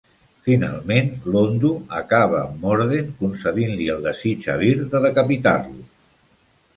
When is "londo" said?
1.33-1.73